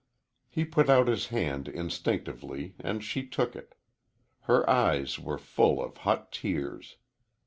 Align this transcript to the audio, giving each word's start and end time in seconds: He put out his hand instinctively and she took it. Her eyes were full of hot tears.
He 0.49 0.65
put 0.65 0.89
out 0.89 1.07
his 1.07 1.27
hand 1.27 1.67
instinctively 1.67 2.73
and 2.79 3.03
she 3.03 3.23
took 3.23 3.55
it. 3.55 3.75
Her 4.49 4.67
eyes 4.67 5.19
were 5.19 5.37
full 5.37 5.79
of 5.79 5.97
hot 5.97 6.31
tears. 6.31 6.97